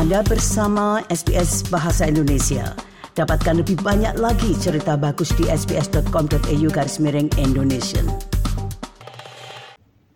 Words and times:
Anda 0.00 0.24
bersama 0.24 1.04
SBS 1.12 1.68
Bahasa 1.68 2.08
Indonesia. 2.08 2.72
Dapatkan 3.12 3.60
lebih 3.60 3.84
banyak 3.84 4.16
lagi 4.16 4.56
cerita 4.56 4.96
bagus 4.96 5.28
di 5.36 5.44
sbs.com.au 5.44 6.68
garis 6.72 6.96
miring 7.04 7.28
Indonesia. 7.36 8.00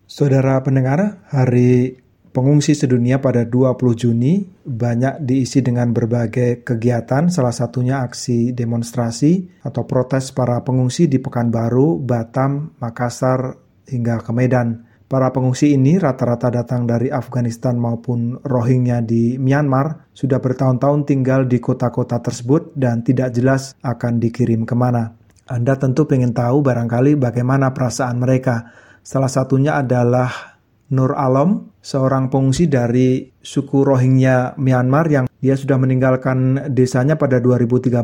Saudara 0.09 0.57
pendengar, 0.65 1.29
Hari 1.29 2.01
Pengungsi 2.33 2.73
Sedunia 2.73 3.21
pada 3.21 3.45
20 3.45 3.77
Juni 3.93 4.49
banyak 4.65 5.21
diisi 5.21 5.61
dengan 5.61 5.93
berbagai 5.93 6.65
kegiatan, 6.65 7.29
salah 7.29 7.53
satunya 7.53 8.01
aksi 8.09 8.57
demonstrasi 8.57 9.61
atau 9.69 9.85
protes 9.85 10.33
para 10.33 10.65
pengungsi 10.65 11.13
di 11.13 11.21
Pekanbaru, 11.21 12.01
Batam, 12.01 12.73
Makassar, 12.81 13.61
hingga 13.85 14.25
ke 14.25 14.33
Medan. 14.33 14.94
Para 15.15 15.31
pengungsi 15.31 15.79
ini 15.79 15.95
rata-rata 15.95 16.51
datang 16.51 16.91
dari 16.91 17.07
Afghanistan 17.07 17.79
maupun 17.79 18.35
Rohingya 18.43 18.99
di 18.99 19.39
Myanmar, 19.39 20.11
sudah 20.11 20.43
bertahun-tahun 20.43 21.07
tinggal 21.07 21.47
di 21.47 21.63
kota-kota 21.63 22.19
tersebut 22.19 22.75
dan 22.75 23.07
tidak 23.07 23.31
jelas 23.31 23.79
akan 23.87 24.19
dikirim 24.19 24.67
ke 24.67 24.75
mana. 24.75 25.15
Anda 25.47 25.79
tentu 25.79 26.03
ingin 26.11 26.35
tahu 26.35 26.67
barangkali 26.67 27.15
bagaimana 27.15 27.71
perasaan 27.71 28.19
mereka. 28.19 28.75
Salah 29.07 29.31
satunya 29.31 29.79
adalah 29.79 30.59
Nur 30.91 31.15
Alam, 31.15 31.79
seorang 31.79 32.27
pengungsi 32.27 32.67
dari 32.67 33.31
suku 33.39 33.87
Rohingya 33.87 34.59
Myanmar 34.59 35.07
yang 35.15 35.31
dia 35.39 35.55
sudah 35.55 35.79
meninggalkan 35.79 36.75
desanya 36.75 37.15
pada 37.15 37.39
2013, 37.39 38.03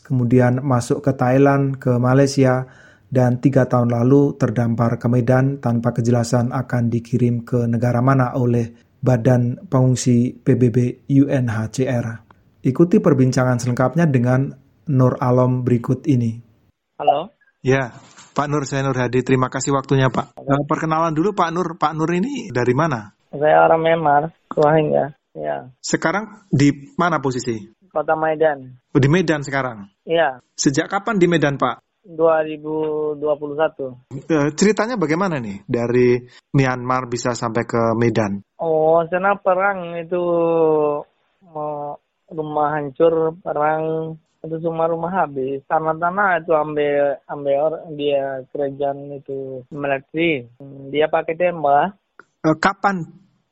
kemudian 0.00 0.64
masuk 0.64 1.04
ke 1.04 1.12
Thailand, 1.12 1.76
ke 1.76 1.92
Malaysia, 2.00 2.64
dan 3.08 3.40
tiga 3.40 3.64
tahun 3.64 3.88
lalu 3.88 4.36
terdampar 4.36 5.00
ke 5.00 5.08
Medan 5.08 5.58
tanpa 5.64 5.96
kejelasan 5.96 6.52
akan 6.52 6.92
dikirim 6.92 7.44
ke 7.44 7.64
negara 7.64 8.04
mana 8.04 8.36
oleh 8.36 8.72
Badan 9.00 9.68
Pengungsi 9.68 10.36
PBB 10.36 11.08
UNHCR. 11.08 12.06
Ikuti 12.66 12.98
perbincangan 13.00 13.56
selengkapnya 13.62 14.04
dengan 14.10 14.52
Nur 14.88 15.16
Alam 15.20 15.62
berikut 15.64 16.04
ini. 16.10 16.36
Halo. 16.98 17.30
Ya, 17.62 17.94
Pak 18.34 18.46
Nur, 18.50 18.66
saya 18.66 18.82
Nur 18.82 18.98
Hadi. 18.98 19.22
Terima 19.22 19.50
kasih 19.50 19.74
waktunya, 19.74 20.10
Pak. 20.10 20.38
Nah, 20.42 20.62
perkenalan 20.66 21.14
dulu, 21.14 21.34
Pak 21.34 21.50
Nur. 21.54 21.74
Pak 21.78 21.94
Nur 21.94 22.10
ini 22.10 22.50
dari 22.50 22.74
mana? 22.74 23.14
Saya 23.30 23.66
orang 23.66 23.80
Myanmar, 23.82 24.22
Rohingya. 24.50 25.14
Ya. 25.38 25.70
Sekarang 25.78 26.46
di 26.50 26.94
mana 26.98 27.22
posisi? 27.22 27.54
Kota 27.88 28.18
Medan. 28.18 28.78
Oh, 28.90 29.00
di 29.00 29.06
Medan 29.06 29.46
sekarang? 29.46 29.90
Iya. 30.02 30.42
Sejak 30.58 30.90
kapan 30.90 31.22
di 31.22 31.26
Medan, 31.30 31.58
Pak? 31.58 31.87
2021. 32.08 33.20
Eh, 34.16 34.48
ceritanya 34.56 34.96
bagaimana 34.96 35.36
nih 35.36 35.60
dari 35.68 36.16
Myanmar 36.56 37.04
bisa 37.12 37.36
sampai 37.36 37.68
ke 37.68 37.92
Medan? 37.92 38.40
Oh, 38.56 39.04
sana 39.12 39.36
perang 39.36 40.00
itu 40.00 40.22
rumah 42.32 42.68
hancur, 42.76 43.36
perang 43.44 44.16
itu 44.40 44.56
semua 44.62 44.88
rumah 44.88 45.12
habis. 45.12 45.60
Tanah-tanah 45.68 46.40
itu 46.40 46.52
ambil 46.56 47.20
ambil 47.28 47.54
orang 47.68 47.84
dia 47.98 48.40
kerajaan 48.54 49.20
itu 49.20 49.66
militer. 49.68 50.48
Dia 50.88 51.06
pakai 51.12 51.34
tembak. 51.36 51.98
Eh, 52.40 52.56
kapan 52.56 53.04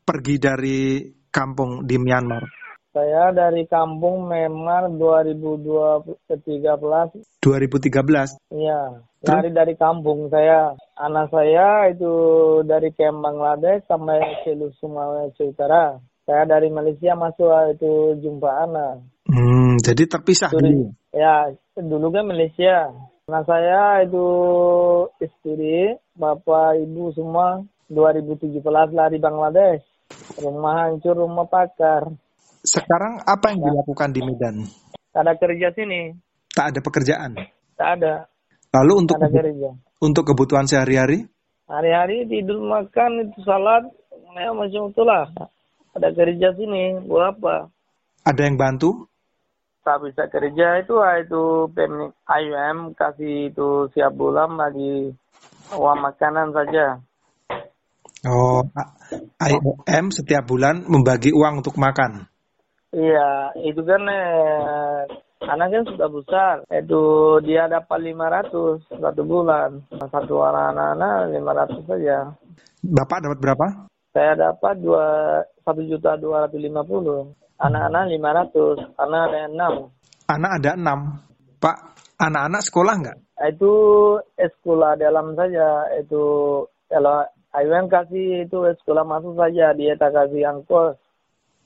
pergi 0.06 0.34
dari 0.38 1.10
kampung 1.28 1.84
di 1.84 1.96
Myanmar? 2.00 2.65
Saya 2.96 3.28
dari 3.28 3.68
kampung 3.68 4.24
Memar 4.24 4.88
2013. 4.88 6.16
2013? 6.24 7.12
Iya, 8.56 9.04
lari 9.20 9.52
dari 9.52 9.76
kampung 9.76 10.32
saya. 10.32 10.72
Anak 10.96 11.28
saya 11.28 11.92
itu 11.92 12.08
dari 12.64 12.88
Kem 12.96 13.20
Bangladesh 13.20 13.84
sampai 13.84 14.40
Selu 14.48 14.72
Sulawesi 14.80 15.44
Utara. 15.44 16.00
Saya 16.24 16.48
dari 16.48 16.72
Malaysia 16.72 17.12
masuk 17.12 17.76
itu 17.76 18.16
jumpa 18.24 18.64
anak. 18.64 19.04
Hmm, 19.28 19.76
jadi 19.84 20.08
terpisah 20.08 20.56
dulu? 20.56 20.96
Ya, 21.12 21.52
dulu 21.76 22.08
kan 22.08 22.32
Malaysia. 22.32 22.96
Anak 23.28 23.44
saya 23.44 24.08
itu 24.08 24.24
istri, 25.20 26.00
bapak, 26.16 26.80
ibu 26.80 27.12
semua 27.12 27.60
2017 27.92 28.64
lari 28.96 29.20
Bangladesh. 29.20 29.84
Rumah 30.40 30.88
hancur, 30.88 31.12
rumah 31.12 31.44
pakar. 31.44 32.08
Sekarang 32.66 33.22
apa 33.22 33.54
yang 33.54 33.62
dilakukan 33.62 34.10
di 34.10 34.20
Medan? 34.26 34.66
Tak 35.14 35.22
ada 35.22 35.32
kerja 35.38 35.70
sini. 35.70 36.18
Tak 36.50 36.74
ada 36.74 36.80
pekerjaan? 36.82 37.30
Tak 37.78 37.88
ada. 38.02 38.26
Lalu 38.74 39.06
untuk 39.06 39.16
ada 39.22 39.30
kerja. 39.30 39.70
untuk 40.02 40.26
kebutuhan 40.26 40.66
sehari-hari? 40.66 41.30
Hari-hari 41.70 42.26
tidur 42.26 42.58
makan 42.66 43.30
itu 43.30 43.38
salat, 43.46 43.86
ya 44.34 44.50
macam 44.50 44.90
itulah. 44.90 45.30
Ada 45.94 46.10
kerja 46.12 46.48
sini, 46.58 47.06
berapa? 47.06 47.70
Ada 48.26 48.40
yang 48.50 48.58
bantu? 48.58 49.06
Tak 49.86 50.02
bisa 50.02 50.26
kerja 50.26 50.82
itu 50.82 50.98
ah, 50.98 51.22
itu 51.22 51.70
pemilik 51.70 52.10
IUM 52.26 52.98
kasih 52.98 53.54
itu 53.54 53.86
siap 53.94 54.18
bulan 54.18 54.58
bagi 54.58 55.14
uang 55.70 55.98
makanan 56.02 56.50
saja. 56.50 56.98
Oh, 58.26 58.66
IOM 59.38 60.10
setiap 60.10 60.50
bulan 60.50 60.82
membagi 60.90 61.30
uang 61.30 61.62
untuk 61.62 61.78
makan. 61.78 62.26
Iya, 62.96 63.52
itu 63.60 63.84
kan 63.84 64.08
eh, 64.08 65.04
anaknya 65.44 65.84
sudah 65.84 66.08
besar. 66.08 66.54
Itu 66.72 67.36
dia 67.44 67.68
dapat 67.68 68.00
500 68.00 68.88
satu 68.88 69.22
bulan. 69.28 69.84
Satu 69.92 70.40
orang 70.40 70.72
anak-anak 70.72 71.36
500 71.76 71.84
saja. 71.92 72.16
Bapak 72.80 73.20
dapat 73.20 73.38
berapa? 73.44 73.66
Saya 74.16 74.32
dapat 74.32 74.80
dua 74.80 75.04
satu 75.60 75.84
juta 75.84 76.16
dua 76.16 76.48
ratus 76.48 76.56
lima 76.56 76.80
puluh. 76.80 77.36
Anak-anak 77.60 78.08
500, 78.16 78.96
anak 78.96 79.20
ada 79.28 79.40
enam. 79.44 79.74
Anak 80.32 80.52
ada 80.60 80.70
enam. 80.72 80.98
Pak, 81.60 81.76
anak-anak 82.16 82.62
sekolah 82.64 82.94
nggak? 82.96 83.18
Itu 83.52 83.72
sekolah 84.40 84.96
dalam 84.96 85.36
saja. 85.36 85.84
Itu 86.00 86.24
kalau 86.88 87.28
Iwan 87.56 87.88
kasih 87.88 88.44
itu 88.44 88.56
sekolah 88.84 89.04
masuk 89.04 89.36
saja, 89.40 89.72
dia 89.72 89.96
tak 89.96 90.12
kasih 90.12 90.44
angkos 90.48 90.96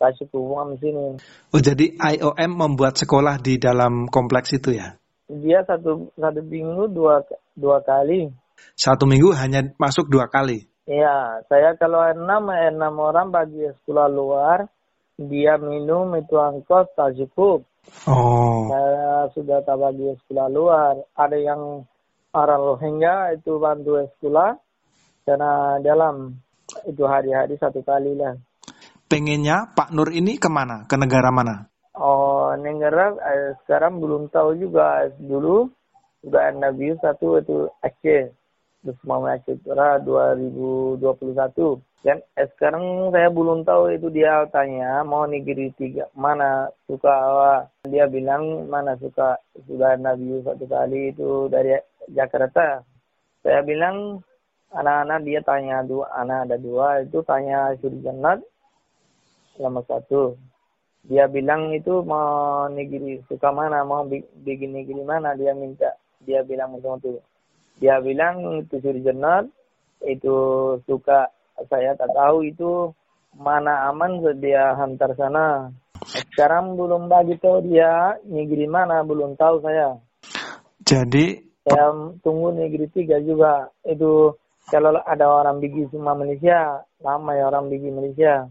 kasih 0.01 0.33
uang 0.33 0.75
di 0.75 0.89
sini. 0.89 1.07
Oh 1.53 1.61
jadi 1.61 1.93
IOM 1.93 2.51
membuat 2.57 2.97
sekolah 2.97 3.37
di 3.37 3.61
dalam 3.61 4.09
kompleks 4.09 4.57
itu 4.57 4.73
ya? 4.73 4.97
Dia 5.29 5.61
satu 5.69 6.09
satu 6.17 6.41
minggu 6.41 6.89
dua 6.89 7.21
dua 7.53 7.85
kali. 7.85 8.33
Satu 8.73 9.05
minggu 9.05 9.37
hanya 9.37 9.69
masuk 9.77 10.09
dua 10.09 10.33
kali? 10.33 10.65
Iya, 10.89 11.45
saya 11.47 11.77
kalau 11.77 12.03
enam 12.03 12.49
enam 12.51 12.95
orang 12.99 13.29
bagi 13.31 13.69
sekolah 13.85 14.09
luar, 14.11 14.67
dia 15.21 15.61
minum 15.61 16.17
itu 16.17 16.35
angkos 16.35 16.89
tak 16.97 17.15
cukup. 17.15 17.63
Oh. 18.09 18.67
Saya 18.73 19.29
sudah 19.37 19.61
tak 19.63 19.79
bagi 19.79 20.11
sekolah 20.25 20.49
luar. 20.51 20.95
Ada 21.15 21.39
yang 21.39 21.87
orang 22.35 22.63
Rohingya 22.75 23.39
itu 23.39 23.61
bantu 23.61 24.03
sekolah 24.19 24.57
karena 25.29 25.79
dalam 25.85 26.39
itu 26.87 27.03
hari-hari 27.07 27.59
satu 27.59 27.83
kali 27.83 28.15
lah 28.15 28.35
pengennya 29.11 29.75
Pak 29.75 29.91
Nur 29.91 30.15
ini 30.15 30.39
ke 30.39 30.47
mana? 30.47 30.87
Ke 30.87 30.95
negara 30.95 31.35
mana? 31.35 31.67
Oh, 31.99 32.55
negara 32.55 33.11
eh, 33.19 33.59
sekarang 33.67 33.99
belum 33.99 34.31
tahu 34.31 34.55
juga. 34.55 35.11
Dulu 35.19 35.67
sudah 36.23 36.55
Nabi 36.55 36.95
satu 37.03 37.43
itu 37.43 37.67
Aceh. 37.83 38.31
Terus 38.81 38.99
mau 39.03 39.27
Aceh 39.27 39.59
Utara 39.59 39.99
2021. 39.99 41.03
Dan 42.01 42.23
eh, 42.39 42.49
sekarang 42.57 43.11
saya 43.13 43.29
belum 43.29 43.67
tahu 43.67 43.93
itu 43.93 44.09
dia 44.09 44.47
tanya 44.49 45.05
mau 45.05 45.29
negeri 45.29 45.69
tiga 45.77 46.09
mana 46.17 46.73
suka 46.89 47.13
dia 47.85 48.09
bilang 48.09 48.65
mana 48.73 48.97
suka 48.97 49.37
sudah 49.69 50.01
Nabi 50.01 50.41
satu 50.47 50.65
kali 50.65 51.13
itu 51.13 51.51
dari 51.51 51.77
Jakarta. 52.09 52.81
Saya 53.45 53.61
bilang 53.67 54.23
anak-anak 54.73 55.21
dia 55.27 55.41
tanya 55.45 55.83
dua 55.85 56.09
anak 56.15 56.49
ada 56.49 56.57
dua 56.57 57.03
itu 57.05 57.21
tanya 57.27 57.75
jannat 57.83 58.41
selama 59.57 59.83
satu. 59.87 60.37
Dia 61.01 61.25
bilang 61.33 61.73
itu 61.73 62.05
mau 62.05 62.69
negeri 62.69 63.25
suka 63.25 63.49
mana, 63.49 63.81
mau 63.89 64.05
bikin 64.45 64.77
negeri 64.77 65.01
mana 65.01 65.33
dia 65.33 65.57
minta. 65.57 65.97
Dia 66.21 66.45
bilang 66.45 66.77
macam 66.77 67.01
itu. 67.01 67.17
Dia 67.81 67.97
bilang 68.05 68.61
itu 68.61 68.77
suri 68.85 69.01
jenat, 69.01 69.49
itu 70.05 70.37
suka 70.85 71.33
saya 71.73 71.97
tak 71.97 72.13
tahu 72.13 72.45
itu 72.45 72.93
mana 73.33 73.89
aman 73.89 74.21
dia 74.37 74.77
hantar 74.77 75.17
sana. 75.17 75.73
Sekarang 76.05 76.77
belum 76.77 77.09
bagi 77.09 77.41
tahu 77.41 77.65
dia 77.65 78.21
negeri 78.29 78.69
mana 78.69 79.01
belum 79.01 79.41
tahu 79.41 79.65
saya. 79.65 79.97
Jadi 80.85 81.41
saya 81.65 81.97
tunggu 82.21 82.53
negeri 82.53 82.93
tiga 82.93 83.17
juga. 83.25 83.73
Itu 83.89 84.37
kalau 84.69 85.01
ada 85.01 85.25
orang 85.25 85.65
bigi 85.65 85.89
semua 85.89 86.13
Malaysia, 86.13 86.85
lama 87.01 87.33
ya 87.33 87.49
orang 87.49 87.73
bigi 87.73 87.89
Malaysia 87.89 88.45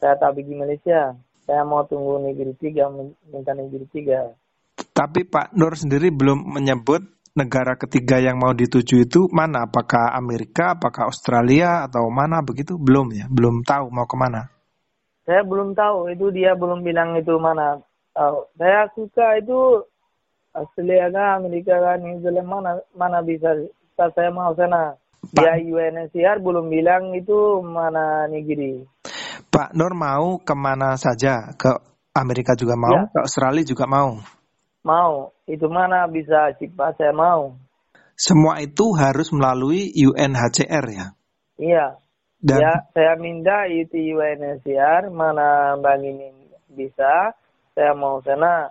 saya 0.00 0.14
tak 0.20 0.36
pergi 0.36 0.54
Malaysia. 0.54 1.16
Saya 1.46 1.62
mau 1.62 1.86
tunggu 1.86 2.18
negeri 2.18 2.58
tiga, 2.58 2.90
minta 3.30 3.54
negeri 3.54 3.86
tiga. 3.94 4.34
Tapi 4.76 5.24
Pak 5.24 5.54
Nur 5.54 5.78
sendiri 5.78 6.10
belum 6.10 6.42
menyebut 6.58 7.06
negara 7.36 7.76
ketiga 7.76 8.16
yang 8.18 8.40
mau 8.40 8.56
dituju 8.56 9.06
itu 9.06 9.28
mana? 9.30 9.68
Apakah 9.68 10.16
Amerika, 10.16 10.74
apakah 10.74 11.12
Australia, 11.12 11.84
atau 11.84 12.08
mana 12.08 12.40
begitu? 12.42 12.80
Belum 12.80 13.12
ya, 13.12 13.28
belum 13.28 13.62
tahu 13.62 13.92
mau 13.92 14.08
ke 14.08 14.16
mana. 14.16 14.50
saya 15.26 15.42
belum 15.42 15.74
tahu 15.74 16.06
itu 16.14 16.30
dia 16.30 16.54
belum 16.54 16.86
bilang 16.86 17.18
itu 17.18 17.34
mana. 17.36 17.82
Tahu. 18.14 18.46
Saya 18.56 18.86
suka 18.94 19.42
itu 19.42 19.82
Australia 20.54 21.10
kan, 21.12 21.44
Amerika 21.44 21.76
kan, 21.76 21.98
New 22.00 22.22
Zealand 22.22 22.48
mana 22.48 22.72
mana 22.96 23.20
bisa 23.20 23.52
saya 23.96 24.30
mau 24.32 24.54
sana. 24.56 24.96
Dia 25.34 25.58
UNHCR 25.58 26.38
belum 26.38 26.70
bilang 26.70 27.10
itu 27.18 27.58
mana 27.60 28.30
negeri. 28.30 28.86
Pak 29.56 29.72
Nur 29.72 29.96
mau 29.96 30.36
ke 30.36 30.52
mana 30.52 31.00
saja? 31.00 31.56
Ke 31.56 31.80
Amerika 32.12 32.52
juga 32.52 32.76
mau, 32.76 32.92
ya. 32.92 33.08
ke 33.08 33.24
Australia 33.24 33.64
juga 33.64 33.88
mau? 33.88 34.20
Mau. 34.84 35.32
Itu 35.48 35.72
mana 35.72 36.04
bisa 36.12 36.52
cepat 36.60 37.00
saya 37.00 37.16
mau. 37.16 37.56
Semua 38.20 38.60
itu 38.60 38.92
harus 38.92 39.32
melalui 39.32 39.96
UNHCR 39.96 40.84
ya? 40.92 41.06
Iya. 41.56 41.86
Dan... 42.36 42.60
Ya, 42.60 42.74
saya 42.92 43.16
minta 43.16 43.64
itu 43.64 43.96
UNHCR 43.96 45.08
mana 45.08 45.72
bang 45.80 46.04
ini 46.04 46.52
bisa, 46.68 47.32
saya 47.72 47.96
mau 47.96 48.20
sana. 48.20 48.68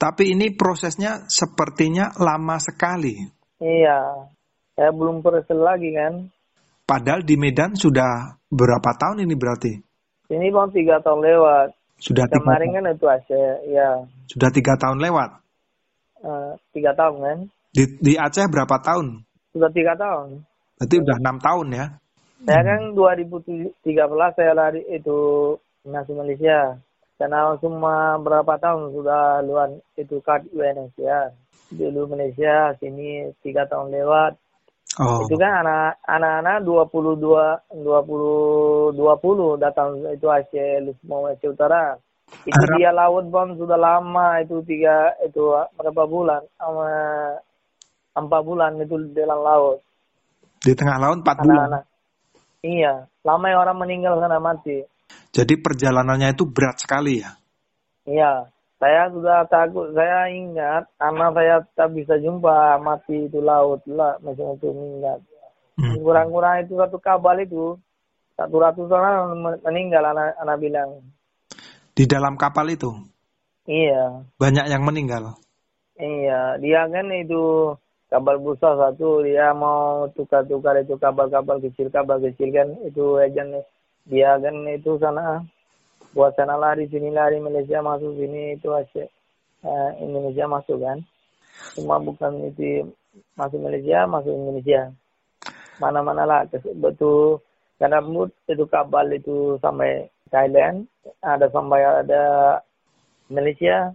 Tapi 0.00 0.32
ini 0.32 0.48
prosesnya 0.56 1.28
sepertinya 1.28 2.16
lama 2.16 2.56
sekali. 2.56 3.20
Iya, 3.60 4.32
saya 4.80 4.90
belum 4.96 5.20
proses 5.20 5.60
lagi 5.60 5.92
kan. 5.92 6.32
Padahal 6.88 7.20
di 7.20 7.36
Medan 7.36 7.76
sudah 7.76 8.40
berapa 8.48 8.96
tahun 8.96 9.28
ini 9.28 9.36
berarti? 9.36 9.85
Ini 10.26 10.50
bang 10.50 10.70
tiga 10.74 10.98
tahun 11.02 11.22
lewat. 11.22 11.68
Sudah 11.96 12.28
Kemarin 12.28 12.76
kan 12.76 12.92
itu 12.92 13.06
Aceh, 13.08 13.48
ya. 13.72 14.04
Sudah 14.28 14.52
tiga 14.52 14.76
tahun 14.76 15.00
lewat? 15.00 15.30
Uh, 16.20 16.52
tiga 16.76 16.92
tahun 16.92 17.16
kan. 17.22 17.38
Di, 17.72 17.84
di 18.02 18.12
Aceh 18.20 18.44
berapa 18.52 18.76
tahun? 18.82 19.24
Sudah 19.56 19.70
tiga 19.72 19.96
tahun. 19.96 20.44
Berarti 20.76 20.96
udah 21.00 21.16
enam 21.24 21.36
tahun 21.40 21.66
ya? 21.72 21.86
Saya 22.44 22.60
kan 22.68 22.80
2013 22.92 23.80
saya 24.36 24.52
lari 24.52 24.84
itu 24.92 25.18
nasi 25.88 26.12
Malaysia. 26.12 26.76
Karena 27.16 27.56
semua 27.64 28.20
berapa 28.20 28.60
tahun 28.60 28.92
sudah 28.92 29.40
luar 29.40 29.72
itu 29.96 30.20
kad 30.20 30.44
Indonesia. 30.52 31.32
Dulu 31.72 32.12
Malaysia, 32.12 32.76
sini 32.76 33.32
tiga 33.40 33.64
tahun 33.64 33.88
lewat. 33.88 34.36
Oh. 34.96 35.28
Itu 35.28 35.36
kan 35.36 35.60
anak 35.60 36.00
anak 36.08 36.64
dua 36.64 36.88
puluh 36.88 37.20
dua 37.20 37.60
dua 37.68 38.00
puluh 38.00 38.88
dua 38.96 39.12
puluh 39.20 39.60
datang 39.60 40.00
itu 40.08 40.24
Aceh 40.24 40.80
mau 41.04 41.28
Aceh 41.28 41.52
Utara. 41.52 42.00
Itu 42.42 42.58
Arab. 42.58 42.76
dia 42.80 42.90
laut 42.90 43.28
bom 43.28 43.54
sudah 43.54 43.78
lama 43.78 44.40
itu 44.42 44.58
tiga 44.66 45.14
itu 45.22 45.52
berapa 45.76 46.02
bulan 46.08 46.42
sama 46.58 46.90
empat 48.16 48.40
bulan 48.40 48.80
itu 48.80 48.96
di 48.98 49.12
dalam 49.14 49.44
laut. 49.44 49.78
Di 50.64 50.72
tengah 50.72 50.96
laut 50.96 51.20
empat 51.20 51.44
bulan. 51.44 51.68
Anak. 51.70 51.84
Iya, 52.64 53.06
lama 53.22 53.46
yang 53.46 53.60
orang 53.62 53.78
meninggal 53.78 54.18
karena 54.18 54.42
mati. 54.42 54.82
Jadi 55.30 55.54
perjalanannya 55.60 56.34
itu 56.34 56.48
berat 56.48 56.82
sekali 56.82 57.22
ya? 57.22 57.30
Iya, 58.08 58.48
saya 58.76 59.08
sudah 59.08 59.48
takut. 59.48 59.92
Saya 59.96 60.28
ingat 60.28 60.84
anak 61.00 61.32
saya 61.32 61.56
tak 61.72 61.96
bisa 61.96 62.20
jumpa 62.20 62.76
mati 62.80 63.28
itu 63.28 63.40
laut 63.40 63.80
lah, 63.88 64.20
macam 64.20 64.56
itu 64.56 64.68
meninggal. 64.72 65.18
Hmm. 65.76 65.96
Kurang-kurang 66.00 66.64
itu 66.64 66.76
satu 66.76 66.96
kabel 67.00 67.44
itu 67.44 67.76
satu 68.36 68.56
ratus 68.60 68.88
orang 68.92 69.36
meninggal 69.64 70.04
anak 70.12 70.36
anak 70.40 70.56
bilang. 70.60 70.90
Di 71.96 72.04
dalam 72.04 72.36
kapal 72.36 72.68
itu? 72.68 72.92
Iya. 73.64 74.28
Banyak 74.36 74.68
yang 74.68 74.84
meninggal? 74.84 75.40
Iya, 75.96 76.60
dia 76.60 76.84
kan 76.92 77.08
itu 77.16 77.72
kabel 78.12 78.36
busa 78.38 78.76
satu 78.76 79.24
dia 79.24 79.50
mau 79.56 80.06
tukar-tukar 80.14 80.78
itu 80.78 80.94
kabel-kabel 81.00 81.58
kecil 81.66 81.90
kabel 81.90 82.22
kecil 82.22 82.52
kan 82.54 82.68
itu 82.86 83.18
agent 83.18 83.64
dia 84.06 84.38
kan 84.38 84.54
itu 84.70 84.94
sana 85.02 85.42
buat 86.16 86.32
sana 86.32 86.56
lari 86.56 86.88
sini 86.88 87.12
lari 87.12 87.36
Malaysia 87.44 87.84
masuk 87.84 88.16
sini 88.16 88.56
itu 88.56 88.72
Aceh 88.72 89.04
uh, 89.60 89.90
Indonesia 90.00 90.48
masuk 90.48 90.80
kan? 90.80 91.04
Cuma 91.76 92.00
bukan 92.00 92.40
itu 92.48 92.88
masuk 93.36 93.60
Malaysia 93.60 94.08
masuk 94.08 94.32
Indonesia. 94.32 94.88
Mana-mana 95.76 96.24
lah 96.24 96.40
betul. 96.80 97.44
Karena 97.76 98.00
mood 98.00 98.32
itu 98.48 98.64
kabel 98.64 99.20
itu 99.20 99.60
sampai 99.60 100.08
Thailand 100.32 100.88
ada 101.20 101.52
sampai 101.52 101.80
ada 101.84 102.24
Malaysia 103.28 103.92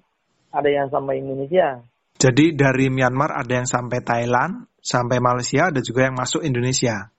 ada 0.54 0.70
yang 0.70 0.88
sampai 0.94 1.26
Indonesia. 1.26 1.82
Jadi 2.22 2.54
dari 2.54 2.94
Myanmar 2.94 3.34
ada 3.34 3.50
yang 3.50 3.66
sampai 3.66 4.06
Thailand, 4.06 4.70
sampai 4.78 5.18
Malaysia, 5.18 5.74
ada 5.74 5.82
juga 5.82 6.06
yang 6.06 6.14
masuk 6.14 6.46
Indonesia. 6.46 7.10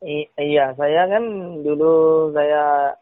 I 0.00 0.32
iya, 0.40 0.72
saya 0.80 1.12
kan 1.12 1.24
dulu 1.60 2.32
saya 2.32 2.96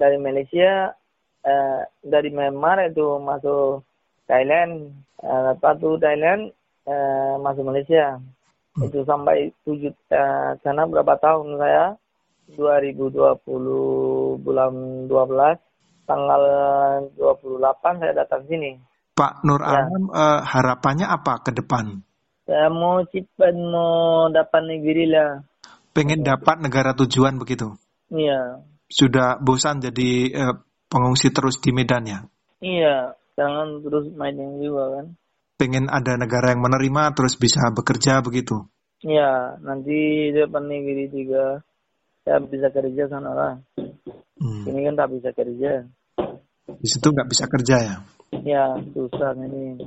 dari 0.00 0.16
Malaysia, 0.16 0.96
eh, 1.44 1.80
dari 2.00 2.32
Myanmar 2.32 2.88
itu 2.88 3.20
masuk 3.20 3.84
Thailand, 4.24 4.96
eh, 5.20 5.40
lepas 5.52 5.76
itu 5.76 6.00
Thailand 6.00 6.48
eh, 6.88 7.34
masuk 7.36 7.68
Malaysia. 7.68 8.16
Hmm. 8.72 8.88
Itu 8.88 9.04
sampai 9.04 9.52
tujuh, 9.68 9.92
eh, 9.92 10.50
karena 10.64 10.88
berapa 10.88 11.20
tahun 11.20 11.60
saya? 11.60 12.00
2020 12.50 14.42
bulan 14.42 14.72
12, 15.06 15.54
tanggal 16.08 16.42
28 17.14 18.02
saya 18.02 18.12
datang 18.16 18.42
sini. 18.50 18.74
Pak 19.14 19.44
Nur 19.46 19.62
ya. 19.62 19.86
Alam 19.86 20.08
uh, 20.10 20.40
harapannya 20.42 21.06
apa 21.06 21.44
ke 21.44 21.54
depan? 21.54 22.02
Saya 22.48 22.66
mau 22.72 23.04
cepat 23.06 23.54
mau 23.54 24.26
dapat 24.32 24.62
negeri 24.66 25.06
lah. 25.06 25.44
Pengen 25.94 26.26
dapat 26.26 26.58
negara 26.58 26.96
tujuan 26.98 27.38
begitu? 27.38 27.78
Iya. 28.10 28.64
Sudah 28.90 29.38
bosan 29.38 29.78
jadi 29.78 30.34
uh, 30.34 30.54
pengungsi 30.90 31.30
terus 31.30 31.62
di 31.62 31.70
Medan 31.70 32.02
ya? 32.10 32.20
Iya, 32.58 33.14
jangan 33.38 33.86
terus 33.86 34.10
main 34.18 34.34
juga 34.58 34.98
kan. 34.98 35.06
Pengen 35.54 35.86
ada 35.86 36.18
negara 36.18 36.50
yang 36.50 36.60
menerima 36.66 37.14
terus 37.14 37.38
bisa 37.38 37.70
bekerja 37.70 38.18
begitu? 38.20 38.66
Iya, 39.00 39.56
nanti 39.62 40.28
depan 40.34 40.66
negeri 40.66 41.06
tiga 41.08 41.62
saya 42.26 42.42
bisa 42.44 42.68
kerja 42.68 43.08
sana 43.08 43.30
lah. 43.32 43.54
Hmm. 44.40 44.64
Ini 44.68 44.92
kan 44.92 44.94
tak 44.98 45.08
bisa 45.14 45.30
kerja. 45.32 45.86
Di 46.68 46.88
situ 46.88 47.06
nggak 47.08 47.28
bisa 47.28 47.44
kerja 47.48 47.76
ya? 47.80 47.96
Ya, 48.44 48.64
susah 48.92 49.36
ini. 49.36 49.78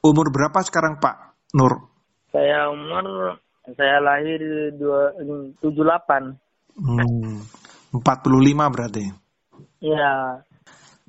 Umur 0.00 0.32
berapa 0.32 0.60
sekarang 0.64 1.00
Pak 1.00 1.36
Nur? 1.52 1.90
Saya 2.32 2.70
umur, 2.72 3.36
saya 3.76 3.98
lahir 4.00 4.40
dua, 4.78 5.12
78. 5.60 6.38
Hmm, 6.80 7.42
45 7.92 8.74
berarti? 8.74 9.04
Ya. 9.82 10.44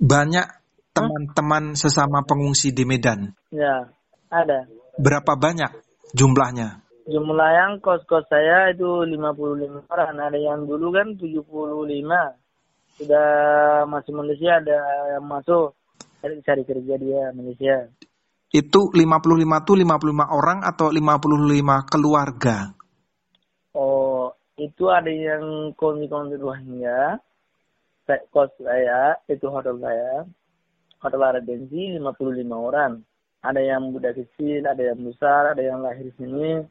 Banyak 0.01 0.47
teman-teman 0.91 1.77
sesama 1.77 2.25
pengungsi 2.25 2.73
di 2.73 2.83
Medan? 2.83 3.37
Ya, 3.53 3.91
ada. 4.27 4.67
Berapa 4.97 5.37
banyak 5.37 5.71
jumlahnya? 6.17 6.83
Jumlah 7.07 7.49
yang 7.51 7.71
kos-kos 7.81 8.29
saya 8.29 8.71
itu 8.71 8.85
55 8.85 9.89
orang. 9.89 10.15
Ada 10.21 10.37
yang 10.37 10.63
dulu 10.69 10.93
kan 10.93 11.17
75. 11.17 12.37
Sudah 13.01 13.29
masuk 13.89 14.13
Malaysia 14.13 14.61
ada 14.61 14.79
yang 15.17 15.25
masuk 15.25 15.73
cari 16.21 16.63
kerja 16.63 16.95
dia 17.01 17.33
Malaysia. 17.33 17.89
Itu 18.51 18.91
55 18.91 19.67
tuh 19.67 19.75
55 19.79 20.27
orang 20.27 20.59
atau 20.61 20.91
55 20.91 21.87
keluarga? 21.87 22.75
Itu 24.61 24.93
ada 24.93 25.09
yang 25.09 25.73
komi-komi 25.73 26.37
Rohingya. 26.37 27.17
Kos 28.29 28.53
saya, 28.61 29.17
itu 29.25 29.49
hotel 29.49 29.81
saya. 29.81 30.29
Hotel 31.01 31.21
Residensi 31.33 31.97
55 31.97 32.45
orang. 32.53 33.01
Ada 33.41 33.57
yang 33.57 33.89
muda 33.89 34.13
kecil, 34.13 34.61
ada 34.69 34.77
yang 34.77 35.01
besar, 35.01 35.57
ada 35.57 35.63
yang 35.65 35.81
lahir 35.81 36.05
di 36.05 36.13
sini. 36.13 36.61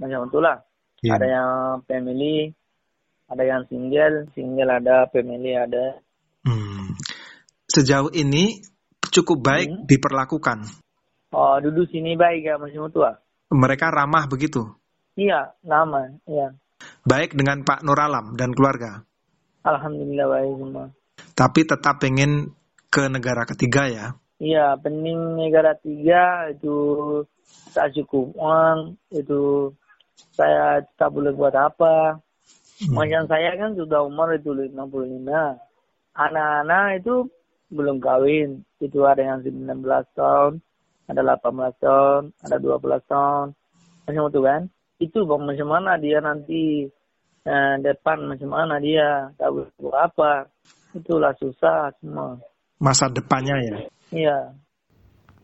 Macam 0.00 0.32
itulah. 0.32 0.64
Yeah. 1.04 1.20
Ada 1.20 1.26
yang 1.28 1.50
family, 1.84 2.56
ada 3.28 3.44
yang 3.44 3.68
single, 3.68 4.32
single 4.32 4.72
ada, 4.72 5.04
family 5.12 5.52
ada. 5.52 6.00
Hmm. 6.48 6.96
Sejauh 7.68 8.08
ini 8.16 8.64
cukup 9.12 9.44
baik 9.44 9.68
hmm. 9.68 9.84
diperlakukan. 9.84 10.64
Oh, 11.36 11.60
duduk 11.60 11.92
sini 11.92 12.16
baik 12.16 12.40
ya 12.40 12.56
masih 12.56 12.88
tua. 12.88 13.20
Mereka 13.52 13.92
ramah 13.92 14.24
begitu. 14.24 14.64
Iya, 15.12 15.52
ramah, 15.60 16.08
iya. 16.24 16.56
Baik 17.08 17.34
dengan 17.34 17.64
Pak 17.64 17.82
Nuralam 17.82 18.36
dan 18.36 18.52
keluarga. 18.52 19.02
Alhamdulillah 19.64 20.26
baik 20.28 20.52
semua. 20.60 20.86
Tapi 21.34 21.60
tetap 21.66 21.98
pengen 21.98 22.54
ke 22.88 23.08
negara 23.10 23.42
ketiga 23.48 23.88
ya? 23.88 24.06
Iya, 24.38 24.78
penting 24.78 25.34
negara 25.34 25.74
tiga 25.74 26.46
itu 26.52 26.76
tak 27.74 27.90
cukup 27.96 28.38
uang, 28.38 28.94
itu 29.10 29.72
saya 30.34 30.86
tak 30.94 31.10
boleh 31.10 31.34
buat 31.34 31.54
apa. 31.58 32.22
Hmm. 32.78 32.94
Macam 32.94 33.26
saya 33.26 33.58
kan 33.58 33.74
sudah 33.74 34.06
umur 34.06 34.30
itu 34.38 34.54
55. 34.54 34.78
Anak-anak 36.14 37.02
itu 37.02 37.26
belum 37.68 38.00
kawin 38.00 38.64
itu 38.80 39.04
ada 39.04 39.20
yang 39.20 39.44
19 39.44 39.84
tahun 40.16 40.64
ada 41.08 41.20
18 41.36 41.84
tahun 41.84 42.22
ada 42.40 42.56
12 42.56 43.12
tahun 43.12 43.46
macam 44.08 44.24
itu 44.32 44.40
kan 44.40 44.60
itu 44.98 45.18
bang 45.24 45.42
macam 45.46 45.68
mana 45.70 45.94
dia 45.98 46.18
nanti 46.18 46.86
eh, 47.46 47.74
depan 47.78 48.28
macam 48.28 48.50
mana 48.50 48.82
dia 48.82 49.30
tahu 49.38 49.66
apa 49.94 50.46
itulah 50.94 51.32
susah 51.38 51.94
semua. 51.98 52.38
Masa 52.78 53.10
depannya 53.10 53.56
ya. 53.62 53.76
Iya. 54.14 54.38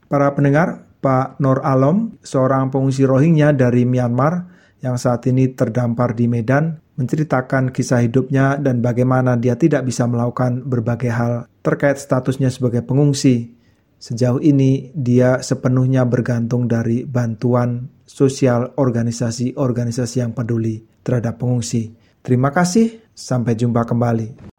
Para 0.06 0.30
pendengar, 0.36 0.86
Pak 1.02 1.42
Nur 1.42 1.60
Alom, 1.64 2.16
seorang 2.22 2.70
pengungsi 2.70 3.02
Rohingya 3.02 3.50
dari 3.52 3.82
Myanmar 3.82 4.54
yang 4.84 5.00
saat 5.00 5.24
ini 5.26 5.50
terdampar 5.50 6.14
di 6.14 6.28
Medan, 6.28 6.78
menceritakan 6.94 7.74
kisah 7.74 8.04
hidupnya 8.04 8.60
dan 8.60 8.84
bagaimana 8.84 9.34
dia 9.34 9.58
tidak 9.58 9.88
bisa 9.88 10.06
melakukan 10.06 10.62
berbagai 10.68 11.10
hal 11.10 11.32
terkait 11.64 11.98
statusnya 11.98 12.52
sebagai 12.52 12.84
pengungsi. 12.84 13.56
Sejauh 13.96 14.38
ini, 14.44 14.92
dia 14.92 15.40
sepenuhnya 15.40 16.04
bergantung 16.04 16.68
dari 16.68 17.08
bantuan 17.08 17.88
sosial 18.04 18.72
organisasi-organisasi 18.76 20.20
yang 20.20 20.32
peduli 20.32 20.84
terhadap 21.04 21.40
pengungsi. 21.40 21.92
Terima 22.24 22.48
kasih, 22.48 23.04
sampai 23.12 23.52
jumpa 23.56 23.84
kembali. 23.84 24.54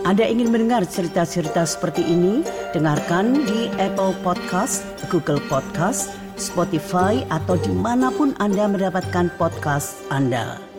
Anda 0.00 0.24
ingin 0.24 0.48
mendengar 0.48 0.88
cerita-cerita 0.88 1.68
seperti 1.68 2.00
ini? 2.00 2.40
Dengarkan 2.72 3.44
di 3.44 3.68
Apple 3.76 4.16
Podcast, 4.24 4.80
Google 5.12 5.42
Podcast, 5.52 6.08
Spotify, 6.40 7.20
atau 7.28 7.60
di 7.60 7.70
mana 7.70 8.08
pun 8.08 8.32
Anda 8.40 8.64
mendapatkan 8.64 9.28
podcast 9.36 10.00
Anda. 10.08 10.69